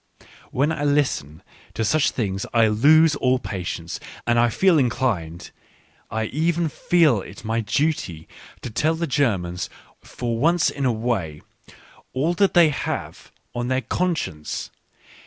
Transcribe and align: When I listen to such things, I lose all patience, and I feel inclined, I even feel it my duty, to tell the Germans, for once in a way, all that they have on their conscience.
When 0.49 0.71
I 0.71 0.83
listen 0.83 1.43
to 1.75 1.85
such 1.85 2.09
things, 2.09 2.47
I 2.55 2.67
lose 2.69 3.13
all 3.17 3.37
patience, 3.37 3.99
and 4.25 4.39
I 4.39 4.49
feel 4.49 4.79
inclined, 4.79 5.51
I 6.09 6.23
even 6.25 6.69
feel 6.69 7.21
it 7.21 7.45
my 7.45 7.59
duty, 7.61 8.27
to 8.61 8.71
tell 8.71 8.95
the 8.95 9.05
Germans, 9.05 9.69
for 10.01 10.39
once 10.39 10.71
in 10.71 10.85
a 10.87 10.91
way, 10.91 11.43
all 12.13 12.33
that 12.33 12.55
they 12.55 12.69
have 12.69 13.31
on 13.53 13.67
their 13.67 13.81
conscience. 13.81 14.71